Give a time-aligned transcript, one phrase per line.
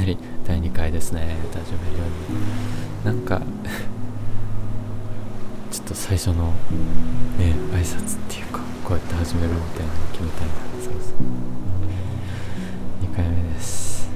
[0.00, 1.36] なり第2回ですね。
[1.52, 2.38] 始めるように。
[3.04, 3.42] なんか、
[5.70, 6.54] ちょっと最初の
[7.38, 10.54] ね、挨拶っていうか、こうやって始めるみたいなの決めたいな。
[10.82, 11.16] そうそう。
[13.12, 14.08] 2回目です。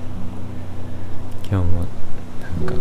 [1.47, 1.91] 今日もなん
[2.65, 2.81] か、特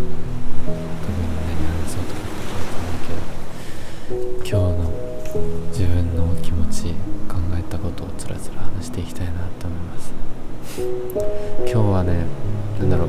[0.64, 1.52] 何
[1.82, 4.88] 話そうとか決めてないけど、今日の
[5.68, 6.94] 自分の気持ち
[7.28, 10.10] 考えたことをつらつら話していきたいなと思います
[10.76, 12.26] 今日はね
[12.78, 13.08] なんだろう。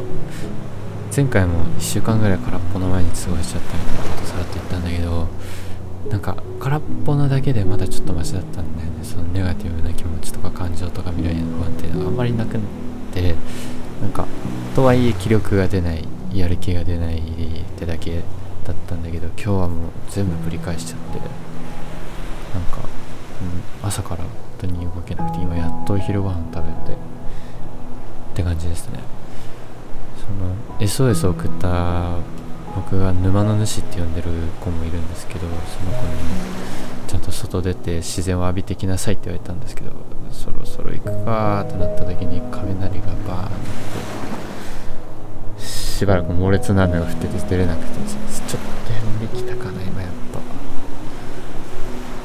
[1.15, 5.27] 前回も1週間ぐらい空っぽの前に過ごしちゃったみたいなことさらっと言ったんだけど
[6.09, 9.03] なんか空っぽなだけでまだちょっとマシだったんだよね。
[9.03, 12.59] そのネガティブな気持ちとか感情とか未来への不安定があんまりなくっ
[13.13, 13.35] て
[14.01, 14.27] なんか
[14.75, 17.21] とはいえ気力が出ないやる気が出ないっ
[17.77, 18.21] てだけ
[18.65, 22.79] だったんだけど今日はもう全部ぶり返しちゃってなんか、
[23.81, 27.14] うん、朝から本当に動けなくて今やっと昼ご飯食べて
[28.35, 28.99] って感じですね。
[30.19, 32.17] その SOS を送った
[32.75, 35.51] 僕が沼の主って呼んでる子もいるんですけどその
[35.97, 36.13] 子に
[37.07, 39.91] ちゃんと外出て自然を浴びてきなさいって言われたんですけど
[40.31, 43.49] そろそろ行くかってなった時に雷がバーンっ
[45.57, 50.39] てしばらく猛烈な雨が降ってて出れなくてちょっと飛んできたかな今やっと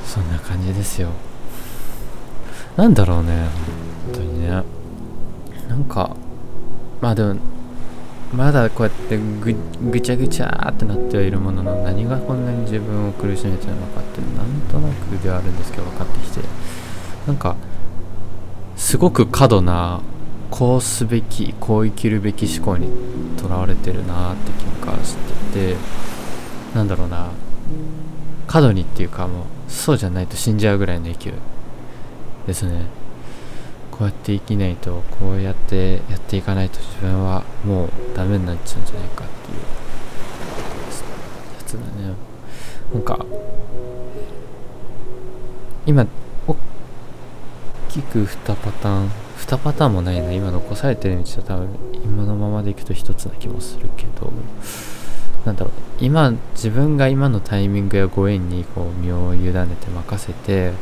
[0.05, 1.11] そんな感じですよ。
[2.77, 3.47] なんだろうね
[4.07, 4.80] 本当にね。
[5.71, 6.17] なんか
[7.01, 7.37] まあでも
[8.35, 9.55] まだこうやってぐ
[9.91, 16.41] ぐちゃぐちゃってなってはいるものの何がこんなに自分を苦しめてるのかってなんとなくではあるんですけど分かってきて
[17.27, 17.55] なんか
[18.77, 20.01] すごく過度な
[20.51, 22.89] こうすべきこう生きるべき思考に
[23.41, 25.17] とらわれてるなって気がし
[25.53, 25.77] てて
[26.75, 27.31] なんだろうな
[28.49, 31.33] 過度にっていうかもうそうじゃないと死んじゃうぐらいの勢い
[32.49, 33.00] ですね。
[34.01, 39.65] こうやって生きないとこうやってやっていかないと自分はもうダメになっちゃうんじゃないかっていうや
[41.67, 42.15] つだね。
[42.95, 43.27] なんか
[45.85, 46.07] 今
[46.49, 46.57] 大
[47.91, 50.33] きく2パターン2パターンもないな。
[50.33, 51.69] 今残されてる道は多分
[52.03, 54.33] 今のままでいくと1つな気もするけど。
[55.45, 55.73] なんだろう。
[56.01, 60.73] 今自分が今のタイミングやご縁にこう身を委ねて任せて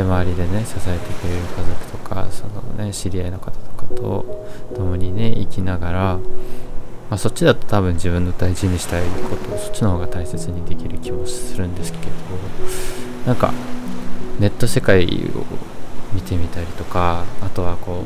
[0.00, 6.20] で周りでね支えてくれる家族とかそのね知り合いの方とかと共にね生きながら、ま
[7.10, 12.04] あ、そっちだと多分自分の大事にしたいことをそっちの方が大切にできる気もするんですけど
[13.26, 13.52] なんか
[14.38, 15.08] ネット世界を
[16.14, 18.02] 見てみたりとかあとはこ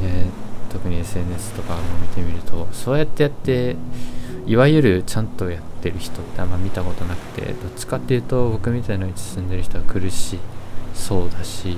[0.00, 0.28] うね
[0.72, 3.76] 特に SNS とかも見てみるとそうやってやって
[4.46, 10.38] いわゆるちゃんとやってる人ってあんま見たことなくてどっちかっていうと僕みたいな道進んでる人は苦しい。
[10.94, 11.76] そうだし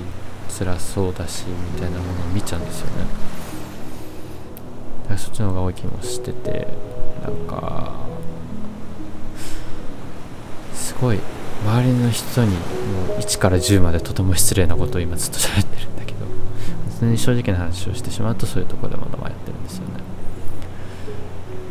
[0.49, 2.93] 辛そうだしみたいなものを見ちゃうんですよね。
[5.03, 6.67] だからそっちの方が多い気もしてて
[7.23, 7.93] なんか
[10.73, 11.19] すごい
[11.65, 12.57] 周りの人にも
[13.17, 16.19] う1から10までとても失礼なことを今ずっと喋ってるんだけど
[16.93, 19.93] 普通に正直な話をしてしまうとそういうところでまだ迷ってるんですよね。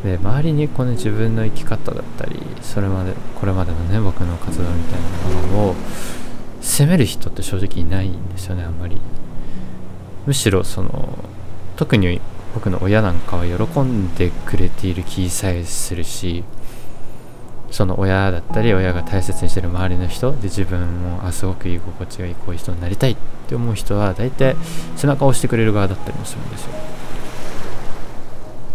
[0.04, 5.74] で周りにこの自分の生き方だったりそれまでこれまでのね僕の活動みたいなものを
[6.66, 9.00] 責める人って正直いないんですよねあんまり。
[10.26, 11.16] むしろその
[11.76, 12.20] 特に
[12.54, 16.42] 僕の親なんかは喜んでくれている気さえするし
[17.70, 23.16] その親だったり親が大切にしてる周りの人で自分もあすごく居心地がいいこういう人になりたいっ
[23.48, 24.56] て思う人は大体
[24.96, 26.72] 背中を押してくれる側だったりもするんですよ。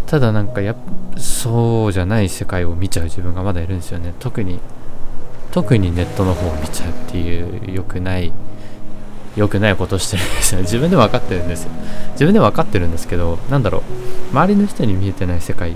[0.07, 0.75] ただなんかや
[1.17, 4.13] そうじゃない世界を見ちゃう自分がまだいるんですよね。
[4.19, 4.59] 特に
[5.51, 8.31] 特にネットの方を見ちゃうっていう良くない
[9.35, 10.61] 良くないことしてるんですよ。
[10.63, 11.71] 自分でも分かってるんですよ。
[12.13, 13.81] 自分でも分かってるんですけどなんだろう。
[14.31, 15.75] 周りの人に見えてない世界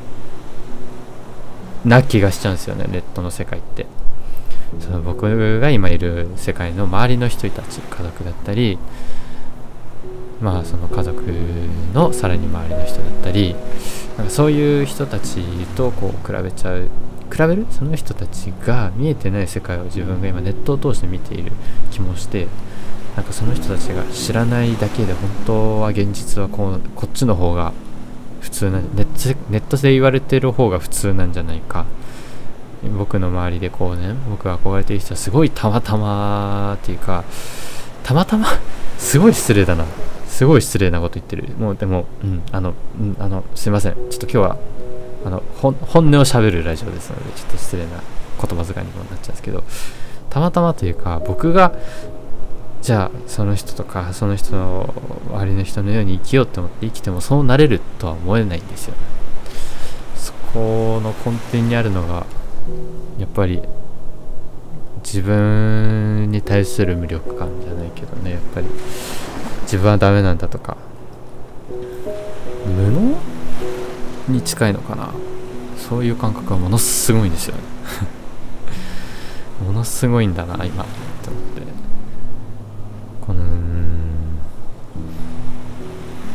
[1.83, 2.85] な気がしちゃうんですよね。
[2.91, 3.85] ネットの世界って。
[4.79, 8.77] その僕が今いる世界の周りの人たち家族だったり
[10.41, 11.23] まあその家族
[11.93, 13.55] のさらに周りの人だったり
[14.17, 15.41] なんかそういう人たち
[15.75, 16.89] とこう比べちゃう
[17.31, 17.65] 比べる？
[17.71, 21.51] その人たちが見えてない世界を自分が今ネットを通して見ている
[21.91, 22.47] 気もして
[23.15, 27.73] なんかその人たちが知らないだけで本当は現実はこうこっちの方が
[28.41, 31.85] 普通なネットネットで言われてる方が普通なんじゃないか。
[32.97, 37.23] 僕の周りでこうね僕が憧れている人はすごいたまたまっていうか
[38.03, 38.45] たまたま？
[38.99, 39.85] すごい失礼だな。
[40.27, 41.47] すごい失礼なこと言ってる。
[41.57, 43.93] もうでもうんあの、うん、あのすいません。
[43.93, 44.57] ちょっと今日は
[45.25, 49.63] あの本音をしゃべるラジオですのでちょっと失礼な言葉遣いにもなっちゃうんですけど
[50.29, 51.73] たまたまというか僕が
[52.81, 54.93] じゃあその人とかその人の
[55.29, 58.93] 周りの人のように生きようと思って生きてもそうなれるとは思えないんですよ。
[60.15, 62.25] そこの根底にあるのが
[63.17, 63.61] やっぱり
[65.03, 68.67] 自分に対する無力感じゃないけどねやっぱり。
[69.65, 70.77] 自分はダメなんだとか
[72.65, 73.17] 無能
[74.27, 75.09] に近いのかな。
[75.77, 77.61] そういう感覚はものすごいんですよね。
[79.65, 80.85] ものすごいんだな今っ
[81.21, 81.61] て思って。
[83.21, 83.43] この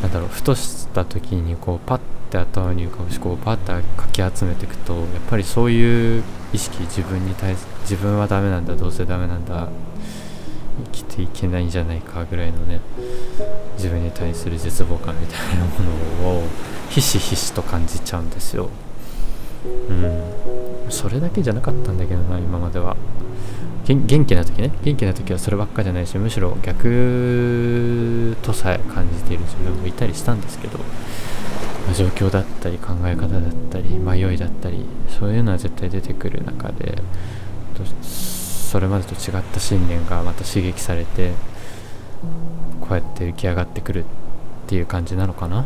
[0.01, 1.99] なんだろうふとした時にこうパッ
[2.29, 6.23] て頭に浮かぶしこうパッてかき集めていくとやっぱりそういう
[6.53, 9.69] 意識自分に対す自分はダメなんだどうせダメなんだ
[10.85, 12.81] 生きていけないんじゃないかぐらいのね
[13.77, 15.71] 自分に対する絶望感みたいなも
[16.23, 16.43] のを
[16.89, 18.69] ひしひしと感じちゃうんですよ。
[19.89, 20.91] うん。
[20.91, 22.95] それだけじゃなかったんだけどな今までは。
[23.85, 24.71] 元気な時ね。
[24.83, 30.79] 元気な時はそればっかじゃないしむしろ逆とさえ感じている自分もいたりしたんですけど。
[31.93, 37.01] 状況だったり考え方だったり迷いだったりそういうのは絶対出てくる中で
[38.01, 41.31] それまでと違った信念がまた刺激されて
[42.79, 44.07] こうやって浮き上がってくるっ
[44.67, 45.65] ていう感じなのかな？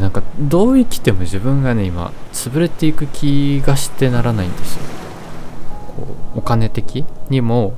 [0.00, 4.82] なんかどう生きても自分がね今潰れていく気がしてならないんですよ。
[5.96, 7.74] こうお金的にも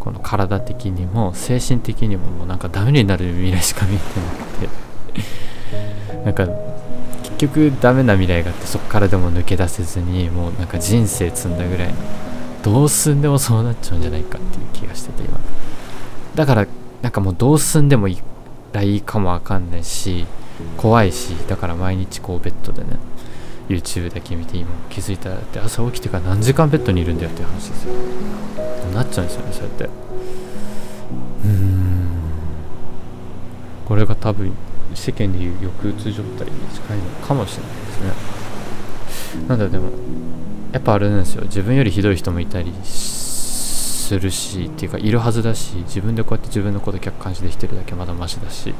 [0.00, 4.82] この体的にも精神的にももうなんかダメになる未来しか見えてなくて。
[6.24, 6.46] なんか
[7.22, 11.94] 結局ダメな未来があってそこからでも抜け出せずにもうなんか人生積んだぐらい
[12.62, 15.38] どうすんでもそうなっちゃうんじゃないかっていう気がしてて今。
[16.34, 16.66] だから
[17.02, 18.22] なんかもうどうすんでもいい
[18.72, 20.26] らいいかもわかんないし
[20.76, 22.90] 怖いしだから毎日こうベッドでね
[23.68, 27.94] YouTube だけ見て今気づいたらって朝起きてから何時間ベッドにいるんだよっていう話ですよ。
[28.94, 29.84] なっちゃうんですよねそうやって。
[29.84, 32.06] うーん。
[33.86, 34.52] これが多分
[34.94, 39.48] 世間でいう抑うつ状態に近いのかもしれないですね。
[39.48, 39.90] なんだでも
[40.72, 41.42] やっぱあれなんですよ。
[41.44, 48.74] 自分よりひどい人もいたりするしっていうかいるはずだし自分でこうやって自分のこと客観視できてるだけまだマシだし。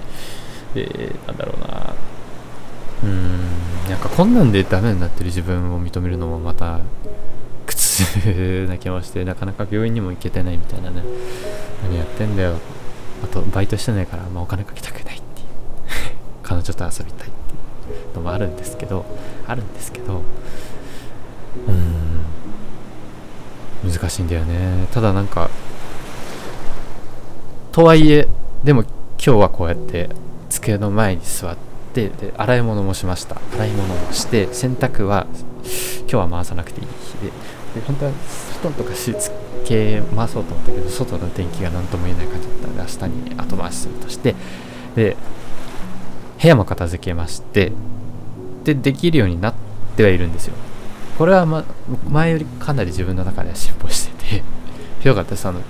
[0.75, 1.95] でなんだろうな。
[3.05, 3.41] うん。
[3.91, 6.81] なんかこんなんでダメになってる自分を認めるのもまた
[7.67, 11.03] 苦痛な気もしてなかなか病院にも行けてないみたいなね。
[11.83, 12.57] 何やってんだよ。
[13.23, 15.47] あとバイトしてないから、まあ、お金かけたくないっていう。
[16.43, 19.05] 彼女と遊びたいっていうのもあるんですけど
[19.47, 20.23] あるんですけど
[23.85, 23.91] うん。
[23.91, 24.87] 難しいんだよね。
[24.93, 25.51] ただなんか
[27.73, 28.29] とはいえ
[28.65, 30.11] でも今日はこうやって
[30.51, 31.57] 机の前に座っ
[31.93, 33.41] てで洗い物もしました。
[33.55, 35.27] 洗い物もして洗濯は
[36.01, 37.33] 今日は回さなくていい日で。
[37.75, 38.13] で本当は
[38.61, 39.31] 布団とかシーツ
[39.65, 44.35] 系回そうと思ったけど外の天気が何とも言えない感じだったので明日に後回しするとして
[44.95, 45.17] で
[46.43, 47.73] 部屋も片付けまして
[48.65, 49.55] でできるようになっ
[49.97, 50.55] てはいるんですよ。
[51.19, 51.65] これは、ま、
[52.09, 54.43] 前よりかなり自分の中では進歩してて
[55.01, 55.47] ひどかったです。
[55.47, 55.61] あの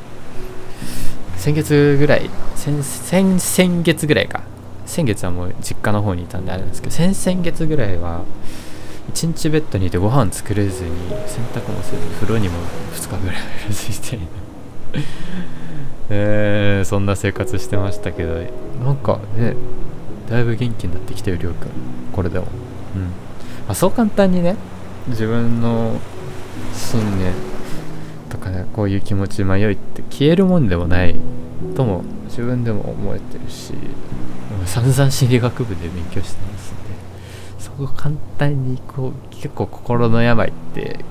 [1.36, 4.42] 先月ぐらい先先先月ぐらいか。
[4.86, 8.22] 先月はもう実家の方にいたんであれなんですけど先々月ぐらいは
[9.14, 10.90] 1日ベッドにいてご飯作れずに
[11.26, 12.56] 洗濯もせず風呂にも
[12.92, 14.24] 2日ぐらい入らずいな
[16.10, 18.34] えー、そんな生活してましたけど
[18.84, 19.54] なんかね
[20.28, 21.68] だいぶ元気になってきたよりょうくん。
[22.12, 22.46] これでも。
[22.94, 23.08] うん、ま
[23.68, 24.56] あ、そう簡単にね
[25.08, 25.98] 自分の
[26.74, 27.32] 信念
[28.28, 31.16] とかねこういう気持ち迷いって消えるもんでもない
[31.74, 33.74] とも自分でも思えてるし
[34.66, 36.82] 散々心理学部で勉強してますんで
[37.58, 41.04] そこ簡単にこう結構心の病って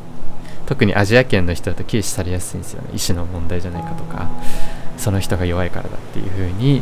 [0.65, 2.89] 特にアジア圏の人だと軽視されやすいんですよね。
[2.93, 4.29] 意思の問題じゃないかとか
[4.97, 6.81] その人が弱いからだっていう風に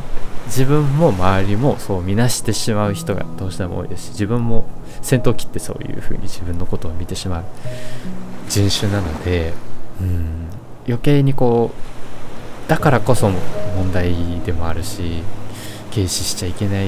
[0.50, 4.66] 自分も周りもそう見なしてしまう人がどうしても多いですし自分も
[5.02, 7.44] 先頭切ってそういう風に自分のことを見てしまう。
[8.50, 9.54] 人種なので
[10.02, 10.48] うん。
[10.88, 11.72] 余計にこ
[12.66, 15.22] うだからこそ問題でもあるし
[15.94, 16.88] 軽視しちゃいけない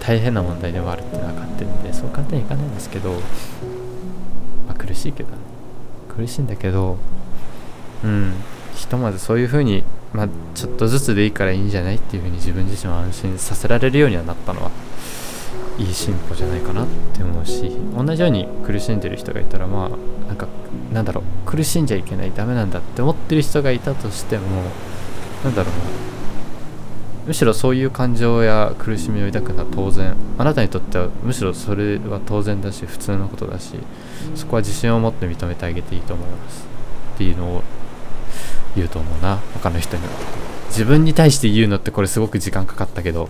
[0.00, 3.18] 大変な問題でもあるって分かってるんでそう簡単にいかないんですけど、ま
[4.70, 5.28] あ、苦しいけど
[6.16, 6.96] 苦しいんだけど
[8.02, 8.32] うん。
[8.74, 9.84] ひとまずそういう風に
[10.14, 14.70] まあちょっとずつでいいからいいんじゃないっていう風に自分自身を安心させられるようにはなったのは
[15.76, 20.46] いい進歩じゃないかなって思うし同じように苦しんでる人がいたらまあなんか
[20.92, 24.62] なんだろう苦しんじゃいけないダメなんだって思ってる人がいたとしても
[25.42, 26.14] なんだろうな
[27.26, 30.14] むしろそういう感情や苦しみを抱くのは当然。
[30.36, 33.74] あなたにとってはむしろそれは当然だし普通のことだし
[34.34, 36.66] そこは自信を持って認めてあげていいと思います。
[37.14, 37.62] っていうのを
[38.76, 39.40] 言うと思うな。
[39.54, 40.10] 他の人には。
[40.68, 43.28] 自分に対して言うのってこれすごく時間かかったけど。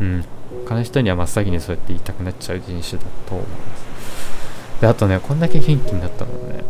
[0.00, 0.24] うん。
[0.66, 3.84] 他の人には真っ先にそうやって言いたくなっちゃう人種だと思います。
[4.80, 6.64] であとねこんだけ元気になったのね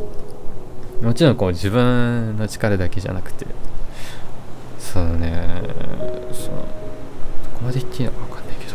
[1.03, 3.47] もちろんこう自分の力だけじゃなくて
[4.79, 5.63] そうね
[6.33, 6.65] そのど
[7.55, 8.75] こまで言っていいのか分かんないけど。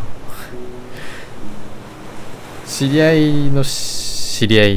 [2.66, 4.74] 知り合いの知り合い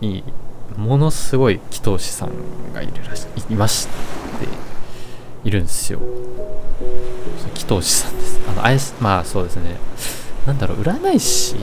[0.00, 0.24] に
[0.80, 2.30] ものすごい祈祷師さん
[2.72, 3.92] がいるらしいいまして
[5.44, 6.00] いるんですよ。
[7.54, 8.40] 祈祷師さんです。
[8.48, 9.76] あのあやまあそうですね。
[10.46, 11.56] なんだろう占い師？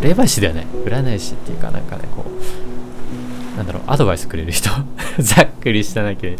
[0.00, 0.06] え？
[0.08, 4.70] 霊媒師ではない占い師っていうかなんかねこうなんだろうアドバイスくれる人。
[5.18, 6.36] ざっくりしただけ。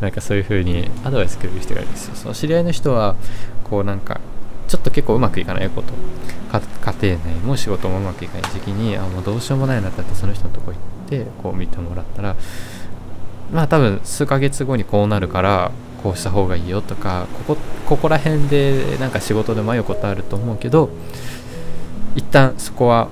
[0.00, 2.14] なんかそういう風にアドバイスくれる人がいるんですよ。
[2.14, 3.16] その知り合いの人は
[3.64, 4.20] こうなんか
[4.68, 5.92] ちょっと結構うまくいかないこと
[6.52, 12.36] 家庭内も仕事もうまくいかない時期にあもうどうしようもないなってその人のとこ行っててこう見てもらったら
[13.52, 15.70] まあ多分数ヶ月後にこうなるから
[16.02, 20.88] こうした方がいいよとかここここら辺でなんか仕事で迷うことあると思うけど
[22.16, 23.08] 一旦そこは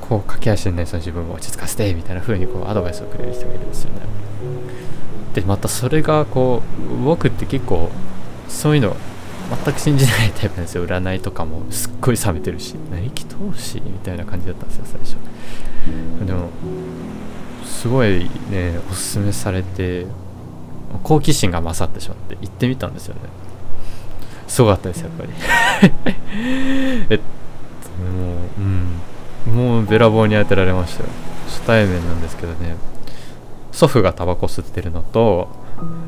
[0.00, 4.00] こう駆け足でねその自分を落ち着かせてみたいな風にこうアドバイスをくれる人がいるんですよね。
[5.34, 7.90] でまたそれがこう僕って結構
[8.48, 8.96] そういうの
[9.64, 10.86] 全く信じないタイプなんですよ。
[10.86, 15.33] 占いとかもすっごい冷めてるし何気通しみたいな感じだったんですよ最初。
[16.24, 16.48] でも
[17.64, 20.06] すごいねおすすめされて
[21.02, 23.20] 好奇心が勝ってしまって行ってみたんですよね。
[24.46, 25.30] すごかったですやっぱり。
[27.10, 27.24] えっと
[28.02, 29.00] もううん。
[29.46, 31.08] もうべらぼうに当てられましたよ。
[31.46, 32.76] 初対面なんですけどね。
[33.72, 35.48] 祖父がタバコ吸ってるのと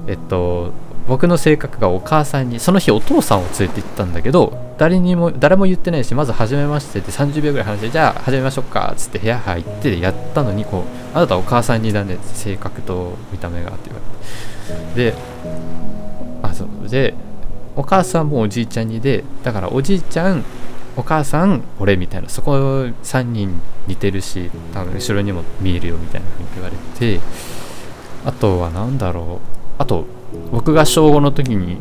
[0.06, 0.72] えっと
[1.08, 14.00] 僕の性格がお母さんにその日お父さんを連れて行ったんだけど誰にも誰も言ってないしまず初めましてって30秒ぐらい話してじゃあ始めましょうかっつって部屋入ってやったのにこうあなたお母さんにだね性格と見た目がって言わ
[14.94, 15.12] れて。
[15.12, 15.14] で
[16.42, 16.88] あそう。
[16.88, 17.14] で
[17.76, 20.44] お母さんもおじいちゃんにでだからおじいちゃん
[20.96, 27.20] お母さん俺みたいなそこ3人似てるし多分後ろにも見えるよみたいな風に言われて
[28.24, 29.56] あとは何だろう。
[29.78, 30.06] あと
[30.52, 31.76] 僕が小5の時に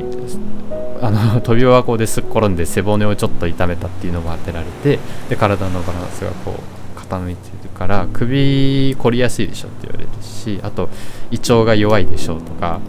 [1.01, 4.99] あの 飛び箱ですっ転んで背骨をちょっと痛めたっていうのも当てられて
[5.29, 10.89] で体のバランスがこう傾いてるから首凝りやすいでしょって言われるしあと
[11.31, 12.79] 胃腸が弱いでしょうとか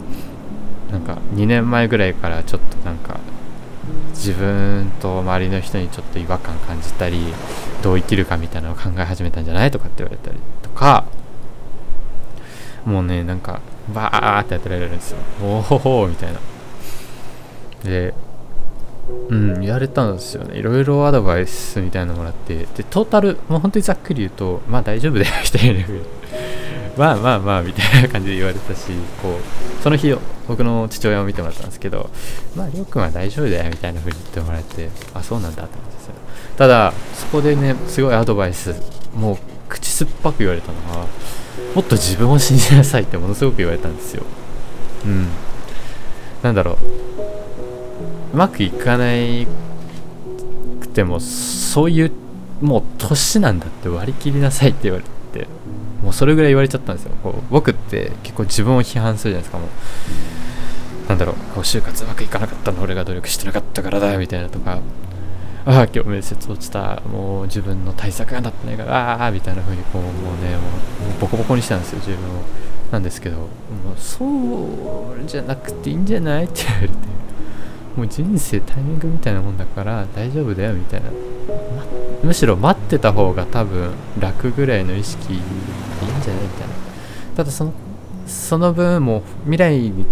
[0.91, 3.19] なんか2年前ぐらいからちょっとなんか
[4.11, 7.19] 自分と周りの人にちょっと違和感感じたり
[7.83, 11.05] どう生きるかみたいなのを考え始めたんじゃないとかって言われたりとか
[12.85, 13.61] もうねなんか
[13.93, 15.17] バーって当てられるんですよ。
[15.41, 16.39] おおみたいな。
[17.83, 18.13] で
[19.29, 20.57] うん言われたんですよね。
[20.57, 22.65] いろいろアドバイスみたいなのもらって。
[22.75, 25.85] でトータルもう本当にざっくり言うとまあ大丈夫だよみたいな。
[26.97, 28.91] まあまあまあみたいな感じで言われたし
[29.21, 30.15] こうその日
[30.47, 32.09] 僕の父親を見てもらったんですけど
[32.55, 36.13] まありょうくんは大丈夫だよみたいな風に言ってもらえてあそうなんだって思うんですよ
[36.57, 38.73] ただそこでねすごいアドバイス
[39.15, 39.37] もう
[39.69, 41.07] 口酸っぱく言われたのは
[41.75, 44.23] もっと自分を信じなさいってものすごく言われたんですよ。
[45.05, 45.27] うん。
[46.43, 46.75] なんだろう。
[48.33, 49.47] うまくいかない
[50.79, 52.11] くてもそういう
[52.61, 55.03] もう年なんだって割り切りなさいって言われ
[55.39, 55.47] て
[56.03, 57.11] もうそれぐらい言われちゃったんですよ。
[57.23, 59.57] こう僕って結構自分を批判するじゃないですか。
[59.57, 61.35] もうなんだろう。
[61.55, 64.79] こう就活うまくいかなかったの俺が努力してなかったからだよみたいなとか
[65.67, 70.59] ああ今日面接落ちたもう自分の対策がなってないからああみたいな風にこうもうねも
[71.17, 72.41] うボコボコにしたんですよ自分を。
[72.89, 73.49] なんですけどもう
[73.97, 76.93] そうじゃなくていいんじゃないって言われて
[77.97, 81.85] もう人生タイミングみたいなもんだから大丈夫だよみたいな、ま、
[82.23, 85.43] むしろ待ってた方が多分楽ぐらいの意識でいいん
[86.21, 86.73] じゃないみたいな。
[87.35, 87.73] ただその
[88.25, 90.05] その分もう未来に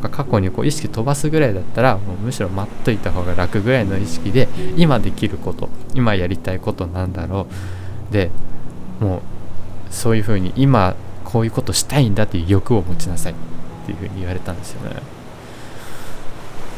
[0.00, 7.46] か過去にこう意識飛ばすぐらいだったらもうむしろ待っといた方が楽ぐらいの意識で今できること今やりたいことなんだろ
[8.10, 8.12] う。
[8.12, 8.30] で
[9.00, 9.20] もう
[9.90, 13.32] そういうふうに今こういうことしたいんだっていう欲を持ちなさい。
[13.32, 13.36] っ
[13.88, 14.96] ていうふうに言われたんですよね。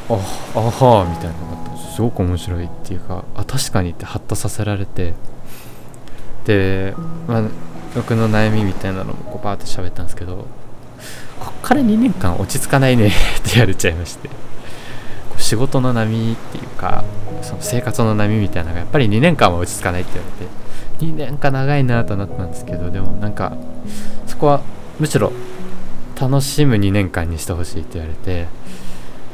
[0.08, 5.14] ああみたいなのがあってすごく面白いっていうかあ確かにってハッとさせられて。
[6.44, 6.94] で、
[7.28, 7.42] まあ、
[7.94, 10.46] 僕の悩みみたいなのもこうバーって喋ったんですけど
[11.40, 13.10] こっから2年間落ち着かないね っ
[13.42, 14.30] て言われちゃいまして。
[15.40, 17.02] 仕事の波っていうか
[17.42, 20.60] その生活の波みたいなのがやっぱり2年間は落ち着かないって言われて
[21.06, 23.56] 2年間長いなとなったんですけどでもなんか
[24.26, 24.60] そこは
[24.98, 25.32] むしろ
[26.20, 28.48] 楽しむ2年間にしてほしいって言われて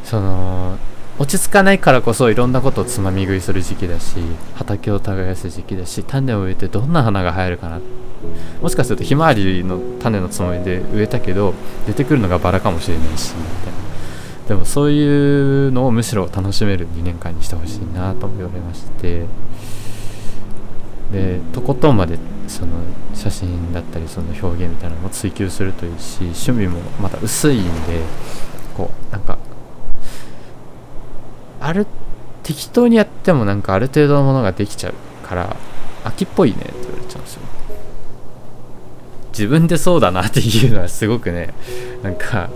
[0.05, 0.79] その
[1.19, 4.17] 落ち着かないからこそいろんなことをつまみ食いする時期だし
[4.55, 8.06] 畑を耕す時期だし種を植えてどんな花が生えるかなって
[8.63, 11.55] もしかするとひまわりの種のつもりで植えたけど
[11.87, 13.87] 出てくるのがバラかもしれないしみたいな。
[14.49, 19.25] でもそういうのをむしろ楽しめる2年間にしてほしいなと言われまして。
[21.13, 22.19] でとことんまで
[22.49, 22.73] その
[23.15, 27.71] 写真だったりその表現みたいなのを追求するといいし趣味もまた薄いんで
[28.77, 29.39] こうなんか
[31.61, 31.87] ある
[32.43, 34.95] 適当にやってもなんかある程度のものができちゃう
[35.27, 35.57] から
[36.05, 37.43] 秋っぽいねって言われちゃうんですよ。
[39.37, 41.53] 自分でそうだなっていうのはすごくね
[42.03, 42.49] なんか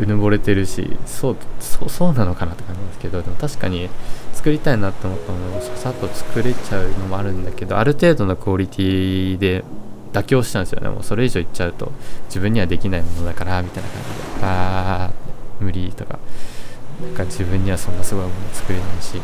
[0.00, 3.88] うぬぼれてるしそうそうそうなのかなって感じなんですけどでも確かに
[4.32, 9.64] 作りたいなって思ったものをささっと作れちゃうのもあるんだけどある程度のクオリティで
[10.12, 10.88] 妥協したんですよね。
[10.88, 11.92] もうそれ以上いっちゃうと
[12.28, 14.46] 自分にはできないものだからみたいな感じで。
[14.46, 16.18] あー無理とか。
[17.02, 19.20] なんか自分にはそんなすごいもの作れないし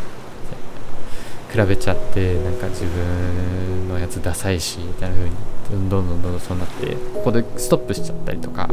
[1.51, 5.35] 比べちゃってなんか自分のやつダサいしみたいな風に
[5.71, 8.69] どんどんどんどんそうなってここでストップしちゃったりとか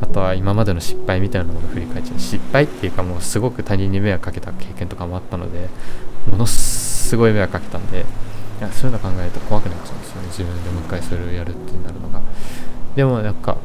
[0.00, 2.18] あとは今までの失敗みたいなものを振り返っちゃう。
[2.18, 5.68] 失敗っていうかもうすごく他人に迷惑かけた経験とかもあったので
[6.30, 8.00] ものすごい迷惑かけたんで
[8.60, 10.28] いやそういうの考えると怖くなっちゃうんですよね。
[10.28, 12.20] 自分でもう一回それをやるってなるのが。
[12.94, 13.56] でもなんか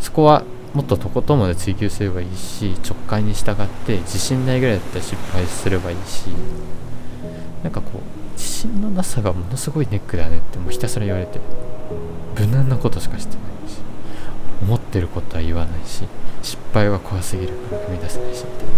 [0.00, 0.42] そこは
[0.74, 6.26] もっととことんまで追求すればいいし直感に従って自信ないぐらいだったら失敗すればいいし
[7.64, 11.38] なんかこう自信のなさがものすごいネックだねってもうひたすら言われて。
[12.38, 13.76] 無難なことしかしてないし。
[14.62, 16.04] 思ってることは言わないし。
[16.42, 18.72] 失敗は怖すぎるから踏み出せないしみたいな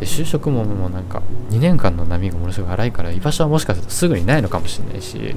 [0.00, 5.36] で就職ももうなんか2年間の波がものすごい荒いから居場所はもしかするとすぐにないのかもしれないし。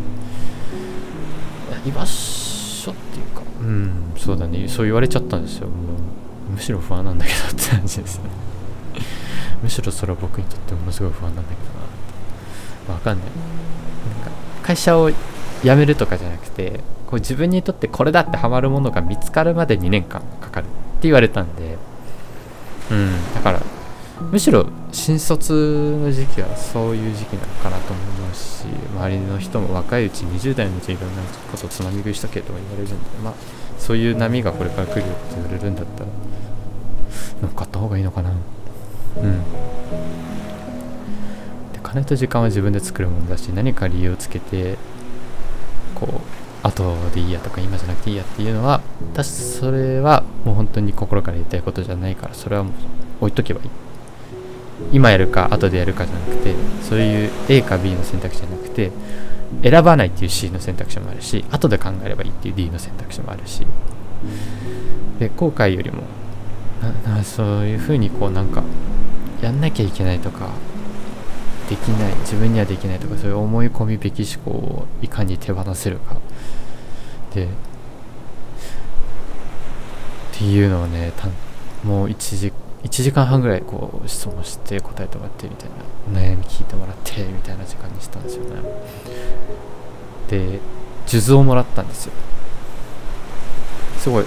[1.86, 4.69] 居場所っていうかうんそうだね。
[4.69, 5.67] そう言われちゃったんですよ。
[5.67, 5.74] も
[6.50, 8.30] うむしろ不安なんだけどって感じですよね。
[9.63, 11.56] むしろそれは僕にとってものすごい不安なんだけ
[12.88, 13.26] どなわかんない。
[13.28, 13.36] なん
[14.26, 15.17] か会社を辞
[15.76, 20.73] めるとかじゃなくてこう自分にとってこれだってハマるものが見つかるまで2年間かかるって
[21.04, 21.78] 言われたんで。
[22.91, 23.34] うん。
[23.34, 23.62] だから
[24.32, 31.21] むしろ新卒の時期はそういう時期なのかなと思いますし周りの人も若いうち20代のうちいろんな
[31.52, 33.34] ことつまみ食いしとけとか言われるんでまあ
[33.80, 36.10] そういう波がこれから来るって言われるんだったら
[37.41, 38.32] 乗っかった方がいいのかな。
[39.15, 39.21] で
[41.82, 44.78] 金と時間は自分で作るものだし何か理由をつけて
[45.95, 48.82] こう後でいいやとか今じゃなくていいやっていうのは
[49.13, 52.73] 私それはもう本当に心から言いたいことじゃないからそれはもう
[53.21, 53.69] 置いとけばいい。
[54.91, 58.91] 今やるか後でやるかじゃなくてそういう A か B の選択肢じゃなくて
[59.62, 63.65] 選ばないっていう C の選択肢もあるし後で考えればいいっていう D の選択肢もあるし。
[65.19, 66.04] で後悔よりも
[67.23, 68.63] そういうふうにこうなんか
[69.43, 70.49] やんなきゃいけないとか
[71.69, 76.17] できない自分にはできないとかそういう思い込みべき思考をいかに手放せるか。
[77.34, 77.47] でっ
[80.32, 81.27] ていうのをねた
[81.88, 82.53] もう1時
[82.84, 85.69] 1時間半ぐらいこう質問して答えてもらってみたい
[86.13, 88.62] な悩み聞いてもらってみたいな時間にしたんですよね。
[90.29, 90.60] で
[91.06, 92.13] 数珠をもらったんですよ。
[93.99, 94.25] すごい。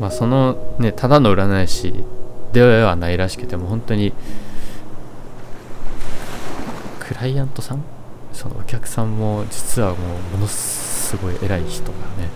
[0.00, 2.04] まあそのねただの占い師
[2.54, 4.14] ではないらしくても本当に
[7.00, 7.82] クライアントさん？
[8.32, 12.30] そのお客さんも実はもうものすごい偉い人がね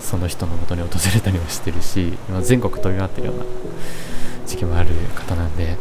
[0.00, 3.44] その人のもとに訪れたりもしてるし今全国飛び回ってるような
[4.46, 5.76] 時期もある方なんで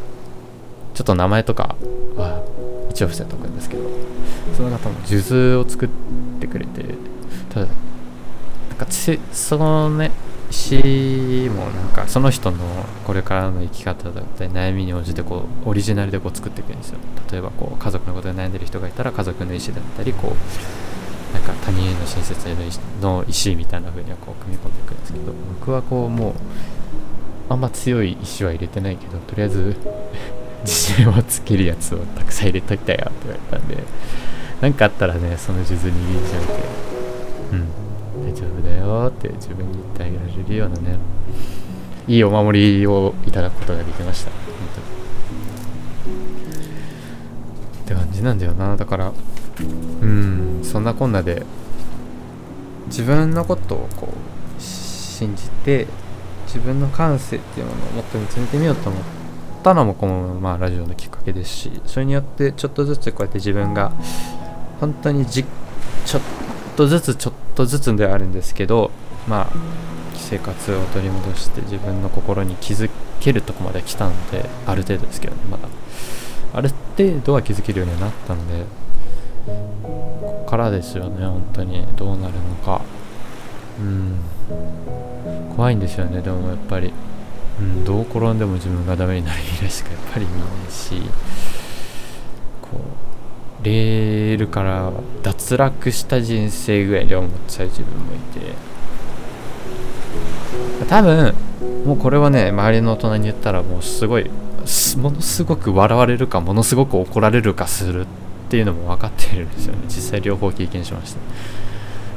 [0.93, 1.75] ちょっと名前とか
[2.15, 2.43] は
[2.89, 3.83] 一応伏せとくんですけど
[4.55, 5.89] その方も数珠を作っ
[6.39, 6.83] てくれて
[7.49, 7.67] ただ
[8.69, 8.87] なんか
[9.31, 10.11] そのね
[10.49, 12.57] 石もなんかその人の
[13.05, 16.99] これからの生き方だったり悩みに応じてこうオリジナルでこう作っていくんですよ。
[17.31, 26.33] 例えばこう家族のことで悩んでる人がいたら家族の石だったりこうなんか他人への親切への石の石みたいな風にはこう組み込んでいくんですけど僕はこうもう
[27.49, 29.75] あんま強い石は入れてないけどとりあえず
[30.63, 33.83] 自信をつけるやつをたくさん入れといたよって言われたんで
[34.61, 36.53] 何かあったらねその数珠握りしめて
[37.53, 37.86] うん。
[38.23, 40.97] 大丈夫だよって自分に言ってあげられるようなね
[42.07, 44.31] いいお守りをいただくことができました。
[44.31, 44.41] 本
[44.75, 44.87] 当に。
[47.83, 48.77] って感じなんだよな。
[48.77, 49.11] だから
[50.01, 51.43] うんそんなこんなで
[52.87, 55.87] 自分のことをこう信じて
[56.45, 59.03] 自分の感性っていうものをもっと見つめてみようと思っ
[59.63, 63.91] たのもこの、まあ、ラジオのきっかけですしそれによってちょっとずつこうやって自分が
[64.79, 65.43] 本当にじ
[66.05, 66.21] ちょっ
[66.77, 68.91] とずつちょっとずつではあるんですけど
[69.27, 69.53] まあ
[70.13, 72.87] 生活を取り戻して自分の心に気づ
[73.19, 75.67] けるとこまで来たのである程度ですけどねまだ。
[76.53, 78.63] ある程度は気づけるようになったので
[79.83, 81.85] ここからですよね本当に。
[81.95, 82.81] どうなるのか。
[83.79, 84.19] うん。
[85.55, 86.93] 怖いんですよねでもやっぱり、
[87.59, 91.01] うん、どう転んでも自分がダメになる未来しかやっぱり見ないし。
[92.61, 93.06] こう
[93.63, 94.91] レールから
[95.23, 98.55] 脱落した人生ぐらいで思っちゃう自分もいて。
[100.87, 101.33] 多分
[101.85, 104.29] もうこれはね周りの大人に言ったらもうすごい
[104.97, 108.05] ものすごく笑われるかものすごく怒られるかするっ
[108.49, 109.79] ていうのも分かってるんですよね。
[109.87, 111.19] 実際両方経験しました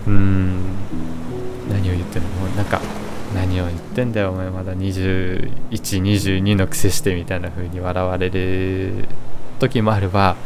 [0.07, 0.61] うーん。
[1.71, 2.29] 何を言ってんの？
[2.29, 2.81] もうなんか
[3.35, 4.75] 何を言ってんだよお前まだ。
[4.75, 9.07] 2122の癖してみたいな風に笑われる
[9.59, 10.37] 時もあれば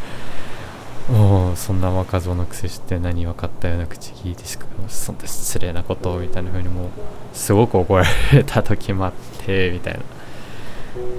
[1.11, 6.89] おおそんな若造の癖して何分かったような口聞いてしかもそんな失礼なことをみたいな風にもう
[7.35, 9.13] すごく怒られた時もあっ
[9.45, 10.01] てみたいな。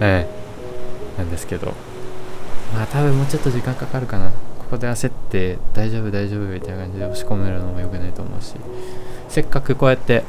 [0.02, 0.28] え
[1.17, 1.19] え。
[1.19, 1.74] なんですけど。
[2.74, 4.32] まあ多分もうちょっと時間かかるかな。
[4.32, 8.56] ここで焦って大丈夫大丈夫みたいな感じで押し込めるのも良くないと思うし。
[9.30, 10.24] せっかくこうやって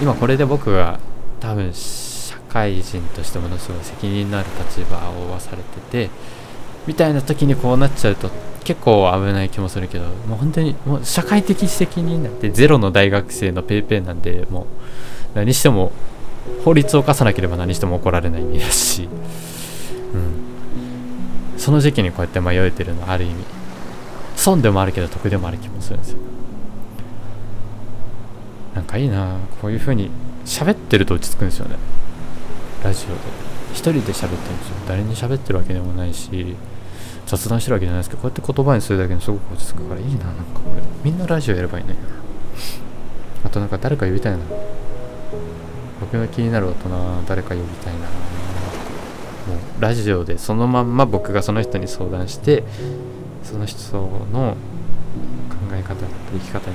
[0.00, 0.98] 今これで僕が
[1.38, 6.10] 多分社会人としてものすごい責任のある立場を負わされてて
[6.86, 8.30] みたいな時にこうなっちゃうと
[8.64, 14.66] 結構危ない気もするけどもう本当にもう社会的責任なんてゼロの大学生の paypay なんでもう
[15.34, 15.92] 何しても
[16.64, 19.08] 法律を犯さなければ何しても怒られない身だし、
[20.14, 23.44] うん、その時期にこうやって迷えてるのはある意味
[24.36, 26.18] 損でもあるけど得でもある気もするんですよ。
[28.74, 30.10] なんかいいなこういう風に
[30.44, 31.76] 喋ってると落ち着くんですよね。
[32.82, 33.14] ラジオで。
[33.72, 34.74] 一人で喋ってるんですよ。
[34.88, 36.56] 誰に喋ってるわけでもないし
[37.36, 40.82] 雑談してるわけじゃないですけどこうやって言葉にするだけですごく落ち着くからいいななんかこれ。
[41.02, 41.96] みんなラジオやればいいね。
[43.44, 44.38] あとなんか誰か呼びたいな。
[46.00, 46.90] 僕の気になる大人
[47.26, 48.00] 誰か呼びたいな。
[48.00, 48.06] も
[49.78, 52.64] うラジオでそのまんま僕がその人に相談して
[53.42, 54.56] その人の
[55.48, 56.74] 考え方だったり生き方だったり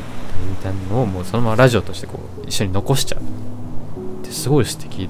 [0.50, 3.22] みたいなのをもうそのままラジオとしてこう一緒に残しちゃう。
[3.22, 5.08] ってすごい素敵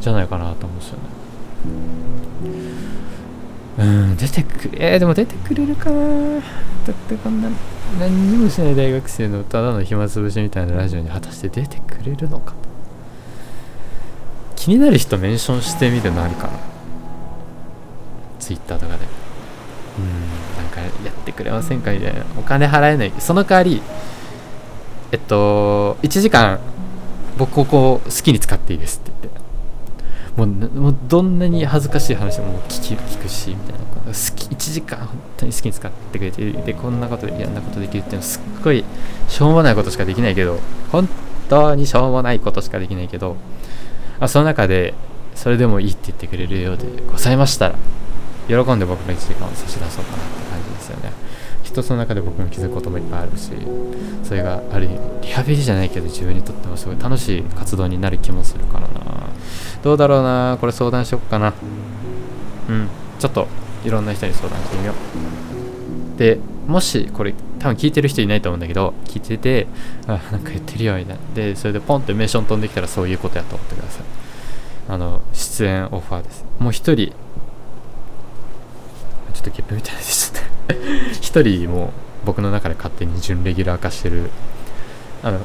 [0.00, 2.61] じゃないかなと思うんですよね。
[3.82, 6.40] うん出てくえー、でも出てくれるかな。
[6.86, 7.48] だってこんな
[7.98, 12.54] 何にもしない大学生のただの暇つぶしみたいなラジオに果たして出てくれるのか
[14.56, 16.52] 気になる人メンションしてみるのありかな。
[18.38, 19.04] ツイッターとかで。
[19.98, 22.24] うんなんかやってくれませんかみたいな。
[22.38, 23.12] お金払えない。
[23.18, 23.82] その代わり
[25.12, 26.58] えっと1時間
[27.36, 29.41] 僕ここ好きに使っていいですって言って。
[30.36, 38.84] もうもうどんなに恥ずかしい話も聞き聞くしみたいな好き1時間本当に好きに使ってくれてでこんなことやんなことできるっていうのはすっごい
[39.28, 40.58] しょうもないことしかできないけど
[40.90, 41.08] 本
[41.48, 43.36] 当にしょうもないことしかできないけど
[44.20, 44.94] あその中で
[45.34, 47.74] それでもいいって言ってくれるようでございましたら
[48.48, 50.41] 喜んで僕の1時間を差し出そうかなって感じですよね
[51.72, 53.50] 一つの中で僕も気づくこともいっぱいあるし
[54.22, 58.90] それがある意味リハビリじゃないけど自分にとってもすごい楽しい活動になる気もするからな。
[59.82, 60.58] どうだろうな。
[60.60, 61.54] これ相談しよっかな。
[62.68, 62.88] うん。
[63.18, 63.48] ちょっと
[63.84, 66.18] いろんな人に相談してみよう。
[66.18, 69.66] でもしこれ多分聞いてる人いないと思うんだけど聞いてて
[70.06, 71.20] あなんか言ってるよみたいな。
[71.34, 74.04] でそれでポンってメーション飛んできたらそういうことやと思ってください。
[74.90, 76.44] あの出演オファーです。
[76.58, 77.14] もう一人。
[79.32, 80.21] ちょっとゲップみたいでした。
[81.20, 81.90] 一人もう
[82.26, 84.30] 僕の中で勝手に準レギュラー化してる。
[85.22, 85.40] あの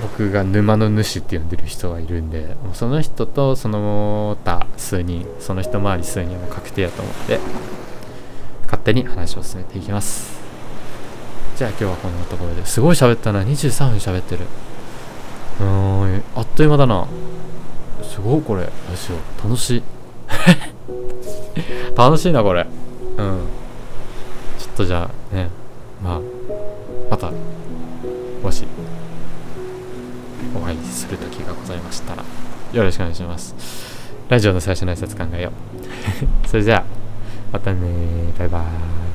[0.00, 7.40] 僕が沼の主って呼んでる人がいるんでその人とその他数人その一回り数人も確定やと思って
[8.64, 10.38] 勝手に話を進めていきます。
[11.56, 13.42] じゃあ今日はこんなところですごい喋ったな。
[13.42, 14.42] 23分喋ってる。
[15.60, 17.08] うーんあっという間だな。
[18.02, 18.64] すごいこれ。
[18.64, 19.82] どうしよう楽しい。
[21.96, 22.66] 楽しいなこれ。
[23.18, 23.40] うん。
[24.58, 25.48] ちょっとじゃあね
[26.02, 26.20] まあ
[27.10, 27.30] また
[28.42, 28.64] もし
[30.54, 32.24] お会いする時がございましたら
[32.72, 33.54] よろしくお願いします。
[34.28, 35.52] ラジオの最初の挨拶考えよう。
[36.48, 36.84] それじゃあ
[37.52, 39.07] またねバイバーイ。